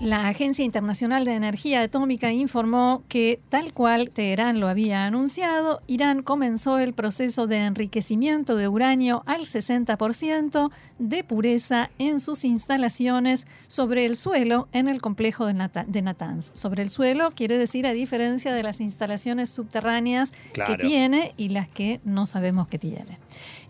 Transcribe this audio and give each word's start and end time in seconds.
La 0.00 0.28
Agencia 0.28 0.64
Internacional 0.64 1.26
de 1.26 1.34
Energía 1.34 1.82
Atómica 1.82 2.32
informó 2.32 3.02
que, 3.06 3.38
tal 3.50 3.74
cual 3.74 4.08
Teherán 4.08 4.58
lo 4.58 4.66
había 4.66 5.04
anunciado, 5.04 5.82
Irán 5.86 6.22
comenzó 6.22 6.78
el 6.78 6.94
proceso 6.94 7.46
de 7.46 7.58
enriquecimiento 7.58 8.56
de 8.56 8.66
uranio 8.66 9.22
al 9.26 9.42
60% 9.42 10.70
de 10.98 11.22
pureza 11.22 11.90
en 11.98 12.18
sus 12.18 12.46
instalaciones 12.46 13.46
sobre 13.66 14.06
el 14.06 14.16
suelo 14.16 14.68
en 14.72 14.88
el 14.88 15.02
complejo 15.02 15.44
de, 15.44 15.52
Natanz. 15.52 16.50
Sobre 16.54 16.82
el 16.82 16.88
suelo 16.88 17.32
quiere 17.32 17.58
decir 17.58 17.86
a 17.86 17.92
diferencia 17.92 18.54
de 18.54 18.62
las 18.62 18.80
instalaciones 18.80 19.50
subterráneas 19.50 20.32
que 20.54 20.78
tiene 20.78 21.34
y 21.36 21.50
las 21.50 21.68
que 21.68 22.00
no 22.04 22.24
sabemos 22.24 22.68
que 22.68 22.78
tiene. 22.78 23.18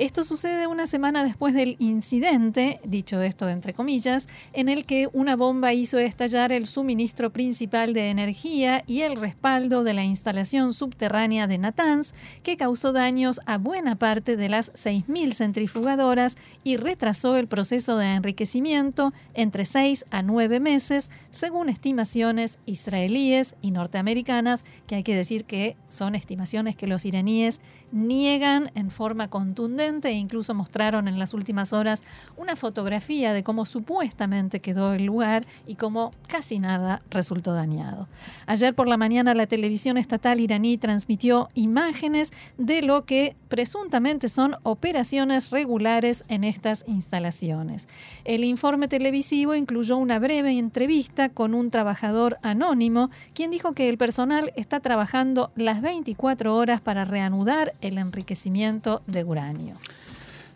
Esto 0.01 0.25
sucede 0.25 0.67
una 0.67 0.87
semana 0.87 1.23
después 1.23 1.53
del 1.53 1.77
incidente, 1.79 2.81
dicho 2.85 3.21
esto 3.21 3.51
entre 3.51 3.75
comillas, 3.75 4.31
en 4.55 4.71
el 4.71 4.87
que 4.87 5.11
una 5.13 5.37
bomba 5.37 5.75
hizo 5.75 5.99
estallar 5.99 6.53
el 6.53 6.67
suministro 6.67 7.29
principal 7.35 7.93
de 7.93 8.09
energía 8.09 8.83
y 8.87 9.03
el 9.03 9.17
respaldo 9.17 9.85
de 9.85 9.93
la 9.93 10.03
instalación 10.03 10.73
subterránea 10.73 11.47
de 11.47 11.59
Natanz, 11.59 12.15
que 12.43 12.57
causó 12.57 12.93
daños 12.93 13.43
a 13.45 13.59
buena 13.59 13.95
parte 13.95 14.39
de 14.39 14.49
las 14.49 14.73
6.000 14.73 15.35
centrifugadoras 15.35 16.39
y 16.65 16.79
retrasó 16.79 17.37
el 17.37 17.47
proceso 17.47 17.99
de 17.99 18.15
enriquecimiento 18.15 19.13
entre 19.35 19.67
6 19.67 20.07
a 20.11 20.23
9 20.23 20.61
meses, 20.61 21.11
según 21.31 21.69
estimaciones 21.69 22.59
israelíes 22.65 23.55
y 23.61 23.71
norteamericanas, 23.71 24.65
que 24.87 24.95
hay 24.95 25.03
que 25.03 25.15
decir 25.15 25.45
que 25.45 25.77
son 25.91 26.15
estimaciones 26.15 26.75
que 26.75 26.87
los 26.87 27.05
iraníes 27.05 27.61
niegan 27.93 28.71
en 28.75 28.91
forma 28.91 29.29
contundente 29.29 30.09
e 30.09 30.13
incluso 30.13 30.55
mostraron 30.55 31.09
en 31.09 31.19
las 31.19 31.35
últimas 31.35 31.73
horas 31.73 32.03
una 32.37 32.57
fotografía 32.57 33.33
de 33.33 33.43
cómo 33.43 33.67
supuestamente 33.67 34.61
quedó 34.61 34.95
el 34.95 35.07
lugar 35.07 35.47
y 35.67 35.75
cómo 35.75 36.11
casi 36.29 36.59
nada 36.59 37.03
resultó 37.11 37.53
dañado. 37.53 38.09
Ayer 38.47 38.75
por 38.75 38.89
la 38.89 38.97
mañana 38.97 39.35
la 39.35 39.47
televisión 39.47 39.97
estatal 39.97 40.41
iraní 40.41 40.79
transmitió 40.79 41.49
imágenes 41.55 42.33
de 42.59 42.83
lo 42.83 43.05
que 43.05 43.37
presuntamente 43.49 44.29
son 44.29 44.57
operaciones 44.63 45.51
regulares 45.51 46.25
en 46.29 46.45
estas 46.45 46.85
instalaciones. 46.87 47.89
El 48.25 48.45
informe 48.45 48.89
televisivo 48.89 49.55
incluyó 49.55 49.97
una 49.97 50.19
breve 50.19 50.51
entrevista 50.53 51.29
con 51.29 51.55
un 51.55 51.71
trabajador 51.71 52.39
anónimo, 52.43 53.11
quien 53.35 53.51
dijo 53.51 53.73
que 53.73 53.89
el 53.89 53.99
personal 53.99 54.53
está 54.57 54.81
trabajando 54.81 55.53
las 55.57 55.83
24 55.83 56.55
horas 56.55 56.81
para 56.81 57.05
reanudar 57.05 57.75
el 57.81 57.99
enriquecimiento 57.99 59.03
de 59.07 59.25
uranio. 59.25 59.77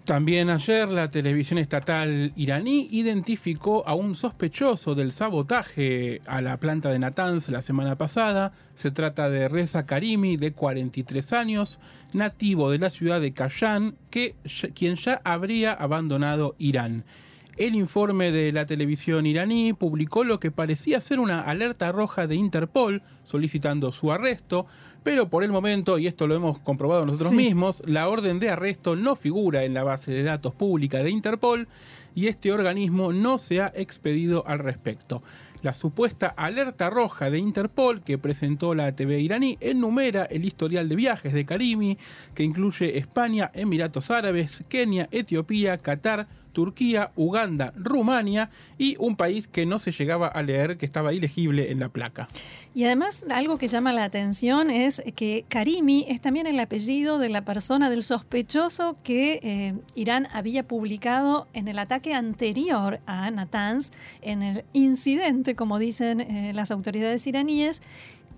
También 0.05 0.51
ayer 0.51 0.91
la 0.91 1.11
televisión 1.11 1.59
estatal 1.59 2.31
iraní 2.37 2.89
identificó 2.91 3.89
a 3.89 3.95
un 3.95 4.15
sospechoso 4.15 4.95
del 4.95 5.13
sabotaje 5.13 6.21
a 6.27 6.43
la 6.43 6.59
planta 6.59 6.91
de 6.91 6.99
Natanz 6.99 7.49
la 7.49 7.63
semana 7.63 7.97
pasada. 7.97 8.53
Se 8.75 8.91
trata 8.91 9.31
de 9.31 9.49
Reza 9.49 9.87
Karimi, 9.87 10.37
de 10.37 10.53
43 10.53 11.33
años, 11.33 11.81
nativo 12.13 12.71
de 12.71 12.81
la 12.81 12.91
ciudad 12.91 13.19
de 13.19 13.33
Kashan, 13.33 13.97
que, 14.11 14.35
quien 14.75 14.97
ya 14.97 15.23
habría 15.25 15.73
abandonado 15.73 16.55
Irán. 16.59 17.05
El 17.57 17.77
informe 17.77 18.33
de 18.33 18.53
la 18.53 18.67
televisión 18.67 19.27
iraní 19.27 19.75
publicó 19.75 20.25
lo 20.25 20.41
que 20.41 20.51
parecía 20.51 21.01
ser 21.01 21.21
una 21.21 21.41
alerta 21.41 21.93
roja 21.93 22.27
de 22.27 22.35
Interpol 22.35 23.03
solicitando 23.25 23.93
su 23.93 24.11
arresto, 24.11 24.67
pero 25.05 25.29
por 25.29 25.45
el 25.45 25.53
momento, 25.53 25.99
y 25.99 26.09
esto 26.09 26.27
lo 26.27 26.35
hemos 26.35 26.59
comprobado 26.59 27.07
nosotros 27.07 27.33
mismos, 27.33 27.85
la 27.87 28.09
orden 28.09 28.41
de 28.41 28.51
arresto 28.51 28.97
no 28.97 29.15
figura 29.15 29.63
en 29.63 29.73
la 29.73 29.85
base 29.85 30.11
de 30.11 30.25
datos 30.25 30.53
pública 30.53 30.99
de 30.99 31.11
Interpol 31.11 31.69
y 32.17 32.27
este 32.27 32.51
organismo 32.51 33.13
no 33.13 33.39
se 33.39 33.61
ha 33.61 33.73
expedido 33.77 34.45
al 34.49 34.59
respecto. 34.59 35.23
La 35.65 35.73
supuesta 35.73 36.27
alerta 36.27 36.91
roja 36.91 37.31
de 37.31 37.39
Interpol 37.39 38.03
que 38.03 38.19
presentó 38.19 38.75
la 38.75 38.95
TV 38.95 39.21
iraní 39.21 39.57
enumera 39.63 40.25
el 40.25 40.45
historial 40.45 40.91
de 40.91 40.97
viajes 40.97 41.33
de 41.33 41.47
Karimi, 41.47 41.97
que 42.35 42.43
incluye 42.43 42.99
España, 42.99 43.51
Emiratos 43.55 44.11
Árabes, 44.11 44.63
Kenia, 44.69 45.09
Etiopía, 45.11 45.79
Qatar, 45.79 46.27
Turquía, 46.55 47.11
Uganda, 47.17 47.75
Rumania 47.77 48.49
y 48.79 48.97
un 48.99 49.17
país 49.17 49.47
que 49.47 49.67
no 49.67 49.79
se 49.79 49.93
llegaba 49.93 50.29
a 50.29 50.43
leer, 50.43 50.79
que 50.79 50.87
estaba 50.87 51.13
ilegible 51.13 51.71
en 51.71 51.81
la 51.81 51.91
placa. 51.91 52.29
Y 52.75 52.85
además 52.85 53.25
algo 53.29 53.59
que 53.59 53.69
llama 53.69 53.93
la 53.93 54.05
atención 54.05 54.71
es 54.71 55.03
que 55.15 55.45
Karimi 55.49 56.07
es 56.09 56.21
también 56.21 56.47
el 56.47 56.59
apellido 56.59 57.19
de 57.19 57.29
la 57.29 57.45
persona, 57.45 57.91
del 57.91 58.03
sospechoso 58.03 58.97
que 59.03 59.41
eh, 59.43 59.75
Irán 59.95 60.29
había 60.33 60.67
publicado 60.67 61.47
en 61.53 61.69
el 61.69 61.79
ataque 61.79 62.15
anterior 62.15 63.01
a 63.07 63.31
Natanz, 63.31 63.91
en 64.23 64.43
el 64.43 64.65
incidente, 64.73 65.54
como 65.55 65.79
dicen 65.79 66.21
eh, 66.21 66.53
las 66.55 66.71
autoridades 66.71 67.27
iraníes, 67.27 67.83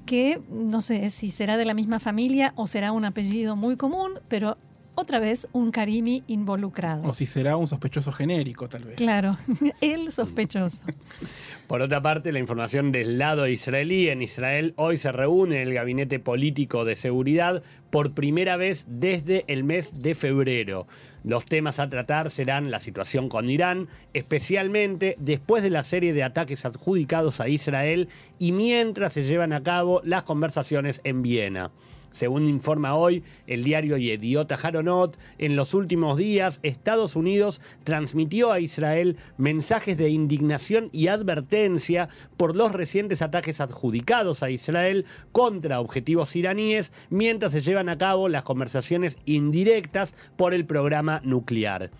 que 0.06 0.40
no 0.50 0.80
sé 0.82 1.10
si 1.10 1.30
será 1.30 1.56
de 1.56 1.64
la 1.64 1.74
misma 1.74 2.00
familia 2.00 2.52
o 2.56 2.66
será 2.66 2.92
un 2.92 3.04
apellido 3.04 3.56
muy 3.56 3.76
común, 3.76 4.20
pero 4.28 4.56
otra 4.94 5.18
vez 5.18 5.46
un 5.52 5.70
Karimi 5.70 6.24
involucrado. 6.26 7.06
O 7.08 7.12
si 7.12 7.26
será 7.26 7.56
un 7.56 7.68
sospechoso 7.68 8.10
genérico, 8.12 8.68
tal 8.68 8.84
vez. 8.84 8.96
Claro, 8.96 9.36
el 9.80 10.10
sospechoso. 10.10 10.84
Por 11.66 11.82
otra 11.82 12.00
parte, 12.00 12.30
la 12.30 12.38
información 12.38 12.92
del 12.92 13.18
lado 13.18 13.48
israelí. 13.48 14.08
En 14.08 14.22
Israel 14.22 14.72
hoy 14.76 14.96
se 14.96 15.10
reúne 15.10 15.62
el 15.62 15.74
Gabinete 15.74 16.20
Político 16.20 16.84
de 16.84 16.94
Seguridad 16.94 17.64
por 17.90 18.12
primera 18.12 18.56
vez 18.56 18.86
desde 18.88 19.44
el 19.48 19.64
mes 19.64 20.00
de 20.00 20.14
febrero. 20.14 20.86
Los 21.24 21.44
temas 21.44 21.80
a 21.80 21.88
tratar 21.88 22.30
serán 22.30 22.70
la 22.70 22.78
situación 22.78 23.28
con 23.28 23.50
Irán, 23.50 23.88
especialmente 24.14 25.16
después 25.18 25.64
de 25.64 25.70
la 25.70 25.82
serie 25.82 26.12
de 26.12 26.22
ataques 26.22 26.64
adjudicados 26.64 27.40
a 27.40 27.48
Israel 27.48 28.08
y 28.38 28.52
mientras 28.52 29.12
se 29.12 29.24
llevan 29.24 29.52
a 29.52 29.64
cabo 29.64 30.00
las 30.04 30.22
conversaciones 30.22 31.00
en 31.02 31.22
Viena. 31.22 31.72
Según 32.10 32.46
informa 32.46 32.94
hoy 32.94 33.22
el 33.46 33.64
diario 33.64 33.96
Yediot 33.96 34.50
Haronot, 34.52 35.18
en 35.38 35.56
los 35.56 35.74
últimos 35.74 36.16
días 36.16 36.60
Estados 36.62 37.16
Unidos 37.16 37.60
transmitió 37.84 38.52
a 38.52 38.60
Israel 38.60 39.16
mensajes 39.36 39.96
de 39.96 40.08
indignación 40.08 40.88
y 40.92 41.08
advertencia 41.08 42.08
por 42.36 42.56
los 42.56 42.72
recientes 42.72 43.22
ataques 43.22 43.60
adjudicados 43.60 44.42
a 44.42 44.50
Israel 44.50 45.04
contra 45.32 45.80
objetivos 45.80 46.36
iraníes 46.36 46.92
mientras 47.10 47.52
se 47.52 47.62
llevan 47.62 47.88
a 47.88 47.98
cabo 47.98 48.28
las 48.28 48.42
conversaciones 48.42 49.18
indirectas 49.24 50.14
por 50.36 50.54
el 50.54 50.64
programa 50.64 51.20
nuclear. 51.24 51.90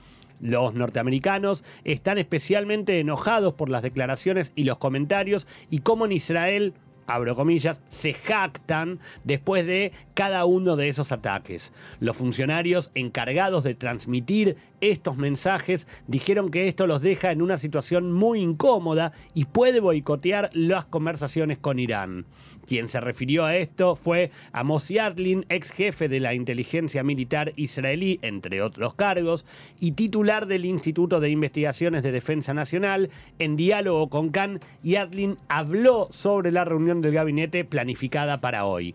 Los 0.40 0.74
norteamericanos 0.74 1.64
están 1.84 2.18
especialmente 2.18 3.00
enojados 3.00 3.54
por 3.54 3.70
las 3.70 3.82
declaraciones 3.82 4.52
y 4.54 4.64
los 4.64 4.76
comentarios 4.76 5.46
y 5.70 5.78
cómo 5.78 6.04
en 6.04 6.12
Israel 6.12 6.74
abro 7.06 7.34
comillas, 7.34 7.82
se 7.88 8.14
jactan 8.14 9.00
después 9.24 9.66
de 9.66 9.92
cada 10.14 10.44
uno 10.44 10.76
de 10.76 10.88
esos 10.88 11.12
ataques. 11.12 11.72
Los 12.00 12.16
funcionarios 12.16 12.90
encargados 12.94 13.64
de 13.64 13.74
transmitir 13.74 14.56
estos 14.80 15.16
mensajes 15.16 15.86
dijeron 16.06 16.50
que 16.50 16.68
esto 16.68 16.86
los 16.86 17.00
deja 17.00 17.30
en 17.32 17.42
una 17.42 17.56
situación 17.56 18.12
muy 18.12 18.40
incómoda 18.40 19.12
y 19.34 19.46
puede 19.46 19.80
boicotear 19.80 20.50
las 20.52 20.84
conversaciones 20.84 21.58
con 21.58 21.78
Irán. 21.78 22.26
Quien 22.66 22.88
se 22.88 23.00
refirió 23.00 23.44
a 23.44 23.56
esto 23.56 23.96
fue 23.96 24.30
Amos 24.52 24.88
Yadlin, 24.88 25.46
ex 25.48 25.70
jefe 25.70 26.08
de 26.08 26.20
la 26.20 26.34
inteligencia 26.34 27.04
militar 27.04 27.52
israelí, 27.56 28.18
entre 28.22 28.60
otros 28.60 28.94
cargos, 28.94 29.46
y 29.78 29.92
titular 29.92 30.46
del 30.46 30.64
Instituto 30.64 31.20
de 31.20 31.30
Investigaciones 31.30 32.02
de 32.02 32.12
Defensa 32.12 32.54
Nacional. 32.54 33.10
En 33.38 33.56
diálogo 33.56 34.08
con 34.08 34.30
Khan, 34.30 34.60
Yadlin 34.82 35.38
habló 35.48 36.08
sobre 36.10 36.50
la 36.50 36.64
reunión 36.64 36.95
del 37.00 37.12
gabinete 37.12 37.64
planificada 37.64 38.40
para 38.40 38.64
hoy. 38.64 38.94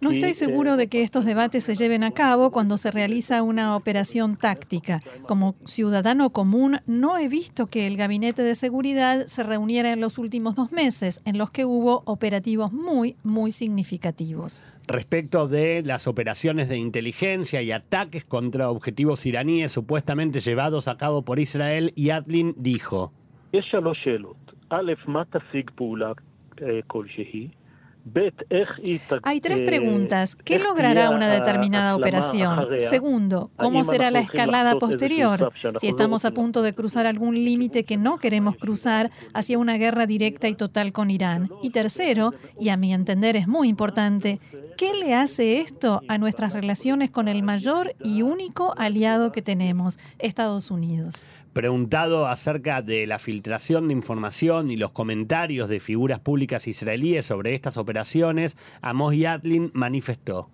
No 0.00 0.10
estoy 0.10 0.34
seguro 0.34 0.76
de 0.76 0.88
que 0.88 1.02
estos 1.02 1.24
debates 1.24 1.64
se 1.64 1.74
lleven 1.74 2.04
a 2.04 2.10
cabo 2.10 2.50
cuando 2.50 2.76
se 2.76 2.90
realiza 2.90 3.42
una 3.42 3.76
operación 3.76 4.36
táctica. 4.36 5.00
Como 5.26 5.54
ciudadano 5.64 6.30
común, 6.30 6.78
no 6.86 7.16
he 7.18 7.28
visto 7.28 7.66
que 7.66 7.86
el 7.86 7.96
Gabinete 7.96 8.42
de 8.42 8.54
Seguridad 8.54 9.26
se 9.26 9.42
reuniera 9.42 9.92
en 9.92 10.00
los 10.00 10.18
últimos 10.18 10.54
dos 10.54 10.72
meses, 10.72 11.22
en 11.24 11.38
los 11.38 11.50
que 11.50 11.64
hubo 11.64 12.02
operativos 12.04 12.72
muy, 12.72 13.16
muy 13.22 13.52
significativos. 13.52 14.62
Respecto 14.86 15.48
de 15.48 15.82
las 15.84 16.06
operaciones 16.06 16.68
de 16.68 16.78
inteligencia 16.78 17.62
y 17.62 17.72
ataques 17.72 18.24
contra 18.24 18.70
objetivos 18.70 19.26
iraníes 19.26 19.72
supuestamente 19.72 20.40
llevados 20.40 20.88
a 20.88 20.96
cabo 20.96 21.22
por 21.22 21.38
Israel, 21.38 21.92
Yadlin 21.96 22.54
dijo. 22.56 23.12
Hay 29.22 29.40
tres 29.40 29.60
preguntas. 29.60 30.36
¿Qué 30.36 30.58
logrará 30.58 31.10
una 31.10 31.28
determinada 31.28 31.96
operación? 31.96 32.68
Segundo, 32.78 33.50
¿cómo 33.56 33.82
será 33.84 34.10
la 34.10 34.20
escalada 34.20 34.78
posterior? 34.78 35.52
Si 35.80 35.88
estamos 35.88 36.24
a 36.24 36.30
punto 36.30 36.62
de 36.62 36.74
cruzar 36.74 37.06
algún 37.06 37.34
límite 37.34 37.84
que 37.84 37.96
no 37.96 38.18
queremos 38.18 38.56
cruzar 38.56 39.10
hacia 39.34 39.58
una 39.58 39.76
guerra 39.76 40.06
directa 40.06 40.48
y 40.48 40.54
total 40.54 40.92
con 40.92 41.10
Irán. 41.10 41.50
Y 41.62 41.70
tercero, 41.70 42.32
y 42.60 42.68
a 42.68 42.76
mi 42.76 42.94
entender 42.94 43.36
es 43.36 43.48
muy 43.48 43.68
importante, 43.68 44.40
¿qué 44.76 44.94
le 44.94 45.14
hace 45.14 45.58
esto 45.58 46.02
a 46.08 46.18
nuestras 46.18 46.52
relaciones 46.52 47.10
con 47.10 47.28
el 47.28 47.42
mayor 47.42 47.94
y 48.02 48.22
único 48.22 48.74
aliado 48.78 49.32
que 49.32 49.42
tenemos, 49.42 49.98
Estados 50.18 50.70
Unidos? 50.70 51.26
Preguntado 51.56 52.26
acerca 52.26 52.82
de 52.82 53.06
la 53.06 53.18
filtración 53.18 53.88
de 53.88 53.94
información 53.94 54.70
y 54.70 54.76
los 54.76 54.92
comentarios 54.92 55.70
de 55.70 55.80
figuras 55.80 56.18
públicas 56.18 56.68
israelíes 56.68 57.24
sobre 57.24 57.54
estas 57.54 57.78
operaciones, 57.78 57.95
Amos 58.82 59.16
Yatlin 59.16 59.70
manifestó. 59.74 60.48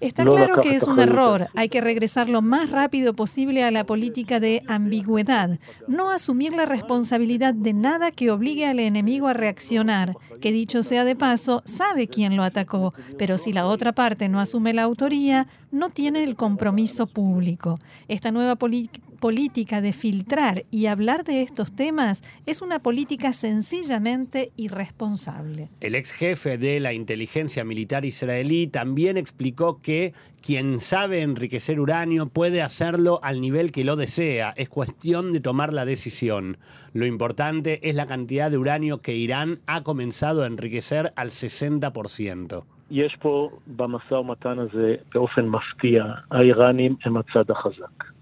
Está 0.00 0.24
claro 0.24 0.62
que 0.62 0.76
es 0.76 0.84
un 0.84 0.98
error. 1.00 1.48
Hay 1.54 1.68
que 1.68 1.80
regresar 1.80 2.28
lo 2.30 2.42
más 2.42 2.70
rápido 2.70 3.14
posible 3.14 3.64
a 3.64 3.70
la 3.70 3.84
política 3.84 4.40
de 4.40 4.62
ambigüedad. 4.68 5.58
No 5.88 6.10
asumir 6.10 6.52
la 6.52 6.64
responsabilidad 6.64 7.54
de 7.54 7.74
nada 7.74 8.12
que 8.12 8.30
obligue 8.30 8.66
al 8.66 8.78
enemigo 8.78 9.26
a 9.26 9.34
reaccionar, 9.34 10.14
que 10.40 10.52
dicho 10.52 10.82
sea 10.82 11.04
de 11.04 11.16
paso, 11.16 11.60
sabe 11.64 12.08
quién 12.08 12.36
lo 12.36 12.42
atacó, 12.42 12.94
pero 13.18 13.36
si 13.36 13.52
la 13.52 13.66
otra 13.66 13.92
parte 13.92 14.28
no 14.28 14.40
asume 14.40 14.74
la 14.74 14.84
autoría, 14.84 15.48
no 15.70 15.90
tiene 15.90 16.24
el 16.24 16.36
compromiso 16.36 17.06
público. 17.06 17.78
Esta 18.08 18.32
nueva 18.32 18.56
política 18.56 19.80
de 19.80 19.92
filtrar 19.92 20.64
y 20.70 20.86
hablar 20.86 21.24
de 21.24 21.42
estos 21.42 21.74
temas 21.74 22.22
es 22.46 22.62
una 22.62 22.78
política 22.78 23.32
sencillamente 23.32 24.52
irresponsable. 24.56 25.68
El 25.80 25.94
ex 25.94 26.12
jefe 26.12 26.58
de 26.58 26.80
la 26.80 26.92
inteligencia 26.92 27.64
militar 27.64 28.04
israelí 28.04 28.66
también 28.66 29.16
explicó 29.16 29.80
que 29.80 30.14
quien 30.40 30.78
sabe 30.78 31.22
enriquecer 31.22 31.80
uranio 31.80 32.28
puede 32.28 32.62
hacerlo 32.62 33.18
al 33.22 33.40
nivel 33.40 33.72
que 33.72 33.84
lo 33.84 33.96
desea. 33.96 34.54
Es 34.56 34.68
cuestión 34.68 35.32
de 35.32 35.40
tomar 35.40 35.72
la 35.72 35.84
decisión. 35.84 36.58
Lo 36.92 37.04
importante 37.04 37.88
es 37.88 37.96
la 37.96 38.06
cantidad 38.06 38.50
de 38.50 38.58
uranio 38.58 39.00
que 39.00 39.16
Irán 39.16 39.60
ha 39.66 39.82
comenzado 39.82 40.44
a 40.44 40.46
enriquecer 40.46 41.12
al 41.16 41.30
60%. 41.30 42.64
יש 42.90 43.16
פה 43.20 43.50
במשא 43.66 44.14
ומתן 44.14 44.58
הזה 44.58 44.94
באופן 45.14 45.46
מפתיע, 45.46 46.04
האיראנים 46.30 46.96
הם 47.04 47.16
הצד 47.16 47.50
החזק. 47.50 48.15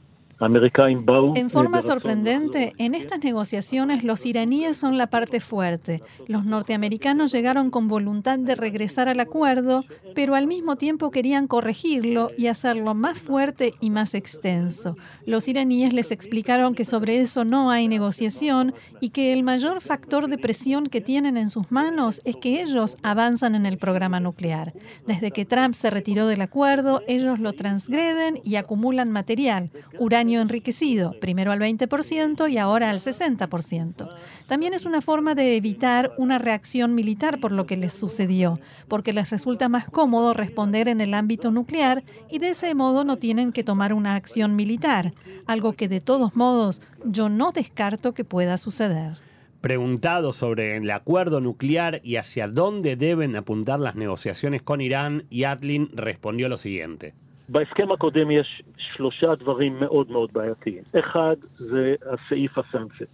En 1.36 1.48
forma 1.48 1.80
sorprendente, 1.80 2.74
en 2.78 2.94
estas 2.94 3.22
negociaciones 3.22 4.04
los 4.04 4.26
iraníes 4.26 4.76
son 4.76 4.98
la 4.98 5.06
parte 5.06 5.40
fuerte. 5.40 6.00
Los 6.26 6.44
norteamericanos 6.44 7.32
llegaron 7.32 7.70
con 7.70 7.88
voluntad 7.88 8.38
de 8.38 8.54
regresar 8.54 9.08
al 9.08 9.20
acuerdo, 9.20 9.84
pero 10.14 10.34
al 10.34 10.46
mismo 10.46 10.76
tiempo 10.76 11.10
querían 11.10 11.46
corregirlo 11.46 12.28
y 12.36 12.48
hacerlo 12.48 12.94
más 12.94 13.18
fuerte 13.18 13.74
y 13.80 13.90
más 13.90 14.14
extenso. 14.14 14.96
Los 15.24 15.48
iraníes 15.48 15.92
les 15.92 16.10
explicaron 16.10 16.74
que 16.74 16.84
sobre 16.84 17.20
eso 17.20 17.44
no 17.44 17.70
hay 17.70 17.88
negociación 17.88 18.74
y 19.00 19.10
que 19.10 19.32
el 19.32 19.42
mayor 19.42 19.80
factor 19.80 20.28
de 20.28 20.38
presión 20.38 20.86
que 20.86 21.00
tienen 21.00 21.36
en 21.36 21.50
sus 21.50 21.70
manos 21.70 22.20
es 22.24 22.36
que 22.36 22.62
ellos 22.62 22.96
avanzan 23.02 23.54
en 23.54 23.66
el 23.66 23.78
programa 23.78 24.20
nuclear. 24.20 24.72
Desde 25.06 25.30
que 25.30 25.44
Trump 25.44 25.74
se 25.74 25.90
retiró 25.90 26.26
del 26.26 26.40
acuerdo, 26.40 27.02
ellos 27.06 27.38
lo 27.38 27.52
transgreden 27.52 28.40
y 28.44 28.56
acumulan 28.56 29.10
material, 29.10 29.70
uranio 29.98 30.23
enriquecido, 30.32 31.18
primero 31.20 31.52
al 31.52 31.60
20% 31.60 32.50
y 32.50 32.58
ahora 32.58 32.90
al 32.90 32.98
60%. 32.98 34.08
También 34.46 34.74
es 34.74 34.84
una 34.84 35.00
forma 35.00 35.34
de 35.34 35.56
evitar 35.56 36.12
una 36.18 36.38
reacción 36.38 36.94
militar 36.94 37.40
por 37.40 37.52
lo 37.52 37.66
que 37.66 37.76
les 37.76 37.92
sucedió, 37.92 38.58
porque 38.88 39.12
les 39.12 39.30
resulta 39.30 39.68
más 39.68 39.86
cómodo 39.86 40.34
responder 40.34 40.88
en 40.88 41.00
el 41.00 41.14
ámbito 41.14 41.50
nuclear 41.50 42.02
y 42.30 42.38
de 42.38 42.50
ese 42.50 42.74
modo 42.74 43.04
no 43.04 43.16
tienen 43.16 43.52
que 43.52 43.64
tomar 43.64 43.92
una 43.92 44.14
acción 44.14 44.56
militar, 44.56 45.12
algo 45.46 45.74
que 45.74 45.88
de 45.88 46.00
todos 46.00 46.36
modos 46.36 46.80
yo 47.04 47.28
no 47.28 47.52
descarto 47.52 48.14
que 48.14 48.24
pueda 48.24 48.56
suceder. 48.56 49.18
Preguntado 49.60 50.32
sobre 50.32 50.76
el 50.76 50.90
acuerdo 50.90 51.40
nuclear 51.40 52.00
y 52.04 52.16
hacia 52.16 52.48
dónde 52.48 52.96
deben 52.96 53.34
apuntar 53.34 53.80
las 53.80 53.94
negociaciones 53.94 54.60
con 54.60 54.82
Irán, 54.82 55.24
Yatlin 55.30 55.88
respondió 55.94 56.50
lo 56.50 56.58
siguiente. 56.58 57.14
בהסכם 57.48 57.92
הקודם 57.92 58.30
יש 58.30 58.62
שלושה 58.78 59.34
דברים 59.34 59.80
מאוד 59.80 60.10
מאוד 60.10 60.32
בעייתיים. 60.32 60.82
אחד 60.98 61.36
זה 61.56 61.94
הסעיף 62.12 62.58
הסנקציה. 62.58 63.06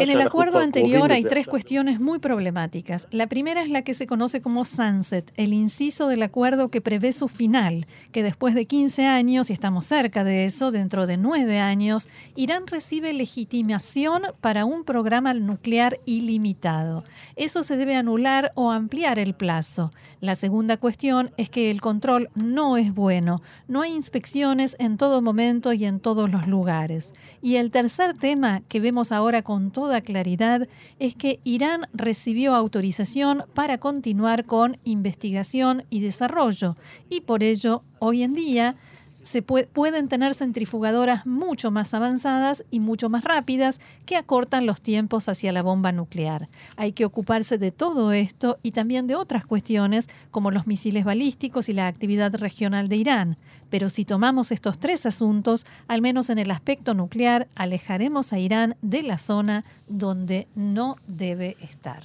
En 0.00 0.10
el 0.10 0.20
acuerdo 0.20 0.58
anterior 0.58 1.12
hay 1.12 1.24
tres 1.24 1.46
cuestiones 1.46 2.00
muy 2.00 2.18
problemáticas. 2.18 3.06
La 3.10 3.26
primera 3.26 3.62
es 3.62 3.68
la 3.68 3.82
que 3.82 3.94
se 3.94 4.06
conoce 4.06 4.40
como 4.40 4.64
sunset, 4.64 5.32
el 5.36 5.52
inciso 5.52 6.08
del 6.08 6.22
acuerdo 6.22 6.68
que 6.68 6.80
prevé 6.80 7.12
su 7.12 7.28
final, 7.28 7.86
que 8.10 8.22
después 8.22 8.54
de 8.54 8.66
15 8.66 9.06
años, 9.06 9.50
y 9.50 9.52
estamos 9.52 9.86
cerca 9.86 10.24
de 10.24 10.46
eso, 10.46 10.72
dentro 10.72 11.06
de 11.06 11.16
nueve 11.16 11.58
años, 11.58 12.08
Irán 12.34 12.66
recibe 12.66 13.12
legitimación 13.12 14.22
para 14.40 14.64
un 14.64 14.84
programa 14.84 15.34
nuclear 15.34 15.98
ilimitado. 16.04 17.04
Eso 17.36 17.62
se 17.62 17.76
debe 17.76 17.94
anular 17.94 18.52
o 18.54 18.70
ampliar 18.72 19.18
el 19.18 19.34
plazo. 19.34 19.92
La 20.20 20.34
segunda 20.34 20.76
cuestión 20.76 21.30
es 21.36 21.50
que 21.50 21.70
el 21.70 21.80
control 21.80 22.30
no 22.34 22.76
es 22.76 22.94
bueno. 22.94 23.42
No 23.68 23.82
hay 23.82 23.92
inspecciones 23.92 24.76
en 24.78 24.96
todo 24.96 25.20
momento 25.20 25.72
y 25.72 25.84
en 25.84 26.00
todos 26.00 26.30
los 26.30 26.46
lugares. 26.46 27.12
Y 27.40 27.56
el 27.56 27.70
tercer 27.70 28.14
tema 28.14 28.61
que 28.68 28.80
vemos 28.80 29.12
ahora 29.12 29.42
con 29.42 29.70
toda 29.70 30.00
claridad 30.00 30.68
es 30.98 31.14
que 31.14 31.40
Irán 31.44 31.88
recibió 31.92 32.54
autorización 32.54 33.44
para 33.54 33.78
continuar 33.78 34.44
con 34.44 34.78
investigación 34.84 35.84
y 35.90 36.00
desarrollo 36.00 36.76
y 37.08 37.22
por 37.22 37.42
ello 37.42 37.82
hoy 37.98 38.22
en 38.22 38.34
día 38.34 38.76
se 39.22 39.42
pueden 39.42 40.08
tener 40.08 40.34
centrifugadoras 40.34 41.26
mucho 41.26 41.70
más 41.70 41.94
avanzadas 41.94 42.64
y 42.70 42.80
mucho 42.80 43.08
más 43.08 43.22
rápidas 43.22 43.80
que 44.04 44.16
acortan 44.16 44.66
los 44.66 44.80
tiempos 44.80 45.28
hacia 45.28 45.52
la 45.52 45.62
bomba 45.62 45.92
nuclear. 45.92 46.48
Hay 46.76 46.92
que 46.92 47.04
ocuparse 47.04 47.56
de 47.56 47.70
todo 47.70 48.12
esto 48.12 48.58
y 48.62 48.72
también 48.72 49.06
de 49.06 49.14
otras 49.14 49.46
cuestiones 49.46 50.08
como 50.30 50.50
los 50.50 50.66
misiles 50.66 51.04
balísticos 51.04 51.68
y 51.68 51.72
la 51.72 51.86
actividad 51.86 52.34
regional 52.34 52.88
de 52.88 52.96
Irán. 52.96 53.36
Pero 53.72 53.88
si 53.88 54.04
tomamos 54.04 54.52
estos 54.52 54.78
tres 54.78 55.06
asuntos, 55.06 55.64
al 55.88 56.02
menos 56.02 56.28
en 56.28 56.38
el 56.38 56.50
aspecto 56.50 56.92
nuclear, 56.92 57.48
alejaremos 57.54 58.34
a 58.34 58.38
Irán 58.38 58.76
de 58.82 59.02
la 59.02 59.16
zona 59.16 59.64
donde 59.88 60.46
no 60.54 60.96
debe 61.06 61.56
estar. 61.62 62.04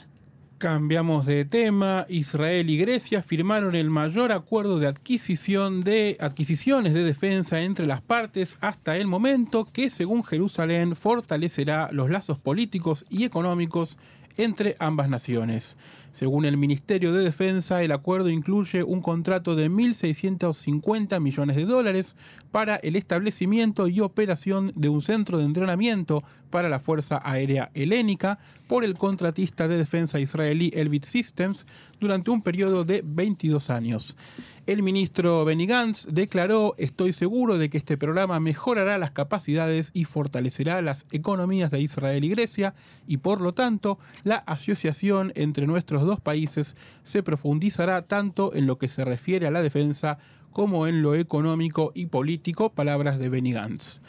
Cambiamos 0.59 1.25
de 1.25 1.43
tema. 1.43 2.05
Israel 2.07 2.69
y 2.69 2.77
Grecia 2.77 3.21
firmaron 3.21 3.75
el 3.75 3.89
mayor 3.89 4.31
acuerdo 4.31 4.79
de 4.79 4.87
adquisición 4.87 5.81
de 5.81 6.15
adquisiciones 6.21 6.93
de 6.93 7.03
defensa 7.03 7.59
entre 7.59 7.85
las 7.85 7.99
partes 7.99 8.55
hasta 8.61 8.95
el 8.95 9.07
momento 9.07 9.67
que, 9.69 9.89
según 9.89 10.23
Jerusalén, 10.23 10.95
fortalecerá 10.95 11.89
los 11.91 12.09
lazos 12.09 12.37
políticos 12.39 13.05
y 13.09 13.25
económicos 13.25 13.97
entre 14.37 14.75
ambas 14.79 15.09
naciones. 15.09 15.75
Según 16.17 16.45
el 16.45 16.57
Ministerio 16.57 17.13
de 17.13 17.23
Defensa, 17.23 17.83
el 17.83 17.91
acuerdo 17.91 18.31
incluye 18.31 18.81
un 18.81 19.03
contrato 19.03 19.55
de 19.55 19.69
1.650 19.69 21.19
millones 21.19 21.55
de 21.55 21.65
dólares 21.65 22.15
para 22.49 22.77
el 22.77 22.95
establecimiento 22.95 23.87
y 23.87 23.99
operación 23.99 24.71
de 24.75 24.89
un 24.89 25.03
centro 25.03 25.37
de 25.37 25.45
entrenamiento 25.45 26.23
para 26.49 26.69
la 26.69 26.79
Fuerza 26.79 27.21
Aérea 27.23 27.69
Helénica 27.75 28.39
por 28.67 28.83
el 28.83 28.95
contratista 28.95 29.67
de 29.67 29.77
defensa 29.77 30.19
israelí 30.19 30.71
Elbit 30.73 31.05
Systems 31.05 31.67
durante 31.99 32.31
un 32.31 32.41
periodo 32.41 32.83
de 32.83 33.03
22 33.05 33.69
años. 33.69 34.17
El 34.65 34.83
ministro 34.83 35.45
Benny 35.45 35.65
Gantz 35.65 36.07
declaró, 36.11 36.75
estoy 36.77 37.13
seguro 37.13 37.57
de 37.57 37.69
que 37.69 37.77
este 37.77 37.95
programa 37.95 38.41
mejorará 38.41 38.97
las 38.97 39.11
capacidades 39.11 39.91
y 39.93 40.03
fortalecerá 40.03 40.81
las 40.81 41.05
economías 41.11 41.71
de 41.71 41.79
Israel 41.79 42.25
y 42.25 42.29
Grecia 42.29 42.73
y 43.07 43.17
por 43.17 43.39
lo 43.39 43.53
tanto 43.53 43.97
la 44.25 44.35
asociación 44.35 45.31
entre 45.35 45.67
nuestros 45.67 46.03
dos 46.07 46.19
países 46.19 46.75
se 47.03 47.21
profundizará 47.21 48.01
tanto 48.01 48.55
en 48.55 48.65
lo 48.65 48.79
que 48.79 48.89
se 48.89 49.05
refiere 49.05 49.45
a 49.45 49.51
la 49.51 49.61
defensa 49.61 50.17
como 50.51 50.87
en 50.87 51.03
lo 51.03 51.13
económico 51.13 51.91
y 51.93 52.07
político, 52.07 52.71
palabras 52.71 53.19
de 53.19 53.29
Benny 53.29 53.51
Gantz. 53.51 54.01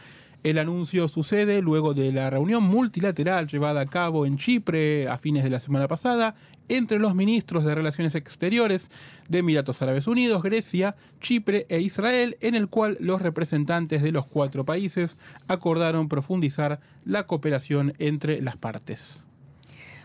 El 0.44 0.58
anuncio 0.58 1.08
sucede 1.08 1.60
luego 1.62 1.94
de 1.94 2.12
la 2.12 2.30
reunión 2.30 2.62
multilateral 2.62 3.48
llevada 3.48 3.80
a 3.80 3.86
cabo 3.86 4.24
en 4.24 4.38
Chipre 4.38 5.08
a 5.08 5.18
fines 5.18 5.42
de 5.42 5.50
la 5.50 5.58
semana 5.58 5.88
pasada 5.88 6.36
entre 6.68 7.00
los 7.00 7.14
ministros 7.14 7.64
de 7.64 7.74
Relaciones 7.74 8.14
Exteriores 8.14 8.90
de 9.28 9.38
Emiratos 9.38 9.82
Árabes 9.82 10.06
Unidos, 10.06 10.42
Grecia, 10.42 10.94
Chipre 11.20 11.66
e 11.68 11.80
Israel, 11.80 12.36
en 12.40 12.54
el 12.54 12.68
cual 12.68 12.96
los 13.00 13.20
representantes 13.20 14.02
de 14.02 14.12
los 14.12 14.26
cuatro 14.26 14.64
países 14.64 15.18
acordaron 15.48 16.08
profundizar 16.08 16.78
la 17.04 17.26
cooperación 17.26 17.94
entre 17.98 18.40
las 18.40 18.56
partes. 18.56 19.24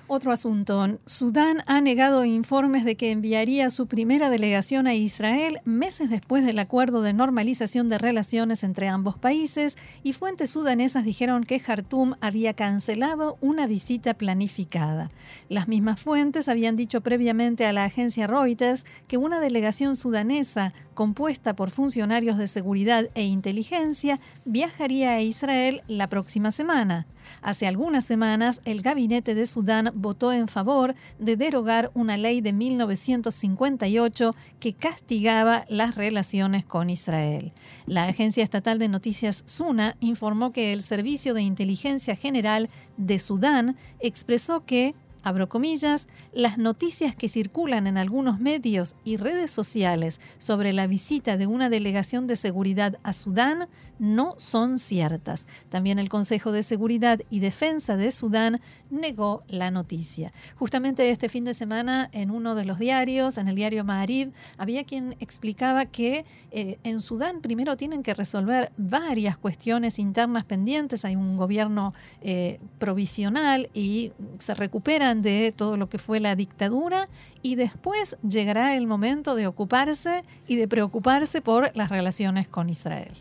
Otro 0.08 0.34
asunto. 0.34 1.00
Sudán 1.06 1.64
ha 1.66 1.80
negado 1.80 2.26
informes 2.26 2.84
de 2.84 2.96
que 2.96 3.12
enviaría 3.12 3.70
su 3.70 3.88
primera 3.88 4.30
delegación 4.30 4.86
a 4.86 4.96
Israel 4.96 5.62
meses 5.64 6.10
después 6.10 6.46
del 6.46 6.60
acuerdo 6.60 7.02
de 7.02 7.14
normalización 7.14 7.88
de 7.88 7.98
relaciones 7.98 8.66
entre 8.66 8.90
ambos 8.90 9.18
países 9.18 9.78
y 10.04 10.12
fuentes 10.12 10.52
sudanesas 10.52 11.06
dijeron 11.06 11.46
que 11.46 11.60
Jartum 11.60 12.16
había 12.20 12.54
cancelado 12.54 13.38
una 13.40 13.66
visita 13.66 14.14
planificada. 14.14 15.10
Las 15.48 15.70
mismas 15.70 16.02
fuentes 16.02 16.50
habían 16.50 16.76
dicho 16.76 17.00
previamente 17.00 17.66
a 17.66 17.72
la 17.72 17.86
agencia 17.86 18.28
Reuters 18.28 18.86
que 19.08 19.16
una 19.16 19.40
delegación 19.40 19.96
sudanesa 19.96 20.74
compuesta 20.96 21.56
por 21.56 21.72
funcionarios 21.72 22.38
de 22.38 22.50
seguridad 22.50 23.10
e 23.16 23.24
inteligencia 23.24 24.20
viajaría 24.44 25.12
a 25.14 25.22
Israel 25.22 25.82
la 25.88 26.08
próxima 26.08 26.52
semana. 26.52 27.08
Hace 27.42 27.68
algunas 27.68 28.06
semanas, 28.06 28.62
el 28.66 28.82
gabinete 28.82 29.36
de 29.36 29.46
Sudán 29.48 29.92
votó 29.94 30.34
en 30.34 30.48
favor 30.48 30.96
de 31.20 31.38
derogar 31.38 31.92
una 31.94 32.18
ley 32.18 32.42
de 32.42 32.54
1958 32.54 34.36
que 34.60 34.74
castigaba 34.74 35.66
las 35.70 35.96
relaciones 35.96 36.66
con 36.66 36.90
Israel. 36.90 37.54
La 37.86 38.06
agencia 38.06 38.44
estatal 38.44 38.80
de 38.80 38.90
noticias 38.90 39.44
SUNA 39.46 39.98
informó 40.00 40.52
que 40.52 40.74
el 40.74 40.82
Servicio 40.84 41.34
de 41.34 41.42
Inteligencia 41.42 42.16
General 42.16 42.70
de 42.98 43.20
Sudán 43.20 43.78
expresó 44.00 44.66
que 44.66 44.96
abro 45.24 45.50
comillas, 45.50 46.08
las 46.34 46.58
noticias 46.58 47.16
que 47.16 47.30
circulan 47.30 47.88
en 47.88 47.98
algunos 47.98 48.40
medios 48.40 48.96
y 49.04 49.18
redes 49.18 49.52
sociales 49.52 50.20
sobre 50.38 50.74
la 50.74 50.88
visita 50.88 51.38
de 51.38 51.48
una 51.48 51.70
delegación 51.70 52.28
de 52.28 52.36
seguridad 52.36 53.00
a 53.04 53.14
Sudán 53.14 53.68
no 54.00 54.36
son 54.38 54.80
ciertas. 54.80 55.48
También 55.70 55.98
el 56.00 56.10
Consejo 56.10 56.52
de 56.52 56.64
Seguridad 56.64 57.22
y 57.30 57.40
Defensa 57.40 57.96
de 57.96 58.12
Sudán 58.12 58.62
negó 58.90 59.44
la 59.48 59.72
noticia. 59.72 60.34
Justamente 60.56 61.10
este 61.10 61.30
fin 61.30 61.46
de 61.46 61.54
semana 61.54 62.10
en 62.12 62.30
uno 62.30 62.56
de 62.56 62.66
los 62.66 62.80
diarios, 62.80 63.38
en 63.38 63.48
el 63.48 63.56
diario 63.56 63.84
Maarib, 63.84 64.32
había 64.58 64.84
quien 64.84 65.16
explicaba 65.20 65.86
que 65.86 66.26
eh, 66.52 66.78
en 66.84 67.02
Sudán 67.02 67.42
primero 67.42 67.78
tienen 67.78 68.04
que 68.04 68.14
resolver 68.14 68.72
varias 68.78 69.38
cuestiones 69.38 70.00
internas 70.00 70.44
pendientes. 70.44 71.06
Hay 71.06 71.16
un 71.16 71.38
gobierno 71.38 71.94
eh, 72.22 72.60
provisional 72.80 73.70
y 73.74 74.12
se 74.40 74.54
recuperan 74.54 75.13
de 75.22 75.52
todo 75.52 75.78
lo 75.78 75.90
que 75.90 75.98
fue 75.98 76.20
la 76.20 76.36
dictadura 76.36 77.10
y 77.42 77.56
después 77.56 78.18
llegará 78.28 78.76
el 78.76 78.88
momento 78.88 79.36
de 79.36 79.48
ocuparse 79.48 80.24
y 80.48 80.56
de 80.56 80.68
preocuparse 80.68 81.42
por 81.42 81.72
las 81.76 81.90
relaciones 81.90 82.48
con 82.48 82.70
Israel. 82.70 83.12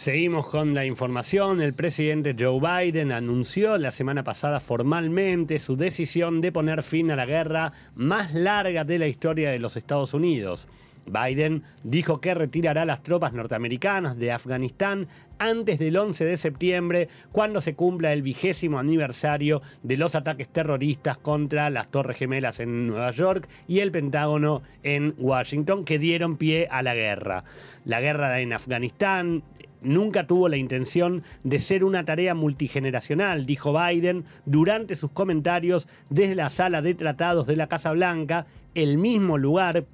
Seguimos 0.00 0.48
con 0.48 0.72
la 0.72 0.86
información. 0.86 1.60
El 1.60 1.74
presidente 1.74 2.34
Joe 2.38 2.58
Biden 2.58 3.12
anunció 3.12 3.76
la 3.76 3.92
semana 3.92 4.24
pasada 4.24 4.58
formalmente 4.58 5.58
su 5.58 5.76
decisión 5.76 6.40
de 6.40 6.52
poner 6.52 6.82
fin 6.82 7.10
a 7.10 7.16
la 7.16 7.26
guerra 7.26 7.74
más 7.94 8.32
larga 8.32 8.84
de 8.84 8.98
la 8.98 9.08
historia 9.08 9.50
de 9.50 9.58
los 9.58 9.76
Estados 9.76 10.14
Unidos. 10.14 10.68
Biden 11.06 11.62
dijo 11.82 12.20
que 12.20 12.34
retirará 12.34 12.84
las 12.84 13.02
tropas 13.02 13.32
norteamericanas 13.32 14.16
de 14.18 14.32
Afganistán 14.32 15.08
antes 15.38 15.78
del 15.78 15.96
11 15.96 16.24
de 16.24 16.36
septiembre, 16.36 17.08
cuando 17.32 17.60
se 17.60 17.74
cumpla 17.74 18.12
el 18.12 18.22
vigésimo 18.22 18.78
aniversario 18.78 19.62
de 19.82 19.96
los 19.96 20.14
ataques 20.14 20.48
terroristas 20.48 21.16
contra 21.16 21.70
las 21.70 21.90
Torres 21.90 22.18
Gemelas 22.18 22.60
en 22.60 22.86
Nueva 22.86 23.10
York 23.10 23.48
y 23.66 23.80
el 23.80 23.90
Pentágono 23.90 24.62
en 24.82 25.14
Washington, 25.18 25.84
que 25.84 25.98
dieron 25.98 26.36
pie 26.36 26.68
a 26.70 26.82
la 26.82 26.94
guerra. 26.94 27.44
La 27.84 28.00
guerra 28.00 28.40
en 28.40 28.52
Afganistán 28.52 29.42
nunca 29.82 30.26
tuvo 30.26 30.48
la 30.48 30.56
intención 30.56 31.22
de 31.42 31.58
ser 31.58 31.84
una 31.84 32.04
tarea 32.04 32.34
multigeneracional, 32.34 33.46
dijo 33.46 33.72
Biden 33.72 34.24
durante 34.44 34.94
sus 34.94 35.10
comentarios 35.10 35.88
desde 36.10 36.34
la 36.34 36.50
sala 36.50 36.82
de 36.82 36.94
tratados 36.94 37.46
de 37.46 37.56
la 37.56 37.68
Casa 37.68 37.92
Blanca, 37.92 38.46
el 38.74 38.98
mismo 38.98 39.38
lugar 39.38 39.86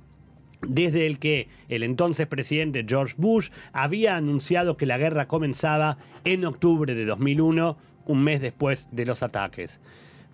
desde 0.62 1.06
el 1.06 1.18
que 1.18 1.48
el 1.68 1.82
entonces 1.82 2.26
presidente 2.26 2.84
George 2.86 3.14
Bush 3.16 3.50
había 3.72 4.16
anunciado 4.16 4.76
que 4.76 4.86
la 4.86 4.98
guerra 4.98 5.28
comenzaba 5.28 5.98
en 6.24 6.44
octubre 6.44 6.94
de 6.94 7.04
2001, 7.04 7.76
un 8.06 8.24
mes 8.24 8.40
después 8.40 8.88
de 8.92 9.06
los 9.06 9.22
ataques. 9.22 9.80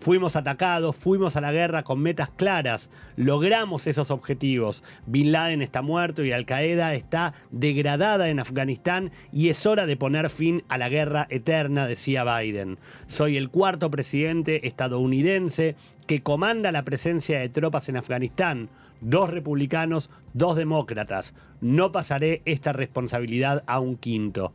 Fuimos 0.03 0.35
atacados, 0.35 0.97
fuimos 0.97 1.37
a 1.37 1.41
la 1.41 1.53
guerra 1.53 1.85
con 1.85 2.03
metas 2.03 2.29
claras, 2.29 2.91
logramos 3.15 3.87
esos 3.87 4.11
objetivos. 4.11 4.83
Bin 5.07 5.31
Laden 5.31 5.63
está 5.63 5.81
muerto 5.81 6.25
y 6.25 6.33
Al 6.33 6.45
Qaeda 6.45 6.93
está 6.95 7.35
degradada 7.53 8.29
en 8.29 8.41
Afganistán 8.41 9.13
y 9.31 9.49
es 9.49 9.65
hora 9.65 9.87
de 9.87 9.97
poner 9.97 10.29
fin 10.29 10.65
a 10.69 10.77
la 10.77 10.89
guerra 10.89 11.29
eterna, 11.31 11.87
decía 11.87 12.25
Biden. 12.25 12.81
Soy 13.07 13.37
el 13.37 13.49
cuarto 13.49 13.93
presidente 13.93 14.67
estadounidense 14.67 15.77
que 16.09 16.21
comanda 16.21 16.73
la 16.73 16.83
presencia 16.83 17.39
de 17.39 17.49
tropas 17.49 17.89
en 17.89 17.97
Afganistán. 17.97 18.71
Dos 19.01 19.31
republicanos, 19.31 20.11
dos 20.35 20.57
demócratas. 20.57 21.33
No 21.61 21.93
pasaré 21.93 22.43
esta 22.45 22.73
responsabilidad 22.73 23.63
a 23.69 23.79
un 23.79 23.97
quinto. 23.97 24.53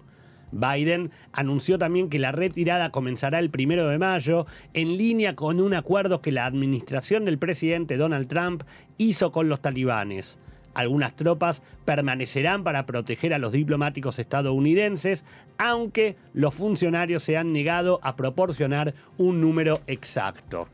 Biden 0.52 1.12
anunció 1.34 1.78
también 1.78 2.10
que 2.10 2.20
la 2.20 2.32
retirada 2.32 2.92
comenzará 2.92 3.40
el 3.40 3.50
primero 3.50 3.88
de 3.88 3.98
mayo, 3.98 4.46
en 4.74 4.98
línea 4.98 5.36
con 5.36 5.60
un 5.60 5.74
acuerdo 5.74 6.22
que 6.22 6.32
la 6.32 6.46
administración 6.46 7.26
del 7.26 7.38
presidente 7.38 7.98
Donald 7.98 8.28
Trump 8.28 8.64
hizo 8.98 9.32
con 9.32 9.50
los 9.50 9.62
talibanes. 9.62 10.40
Algunas 10.74 11.16
tropas 11.16 11.64
permanecerán 11.86 12.64
para 12.64 12.86
proteger 12.86 13.34
a 13.34 13.40
los 13.40 13.52
diplomáticos 13.52 14.20
estadounidenses, 14.20 15.26
aunque 15.58 16.18
los 16.34 16.54
funcionarios 16.54 17.24
se 17.24 17.36
han 17.36 17.52
negado 17.52 18.00
a 18.04 18.16
proporcionar 18.16 18.94
un 19.18 19.42
número 19.42 19.80
exacto. 19.88 20.68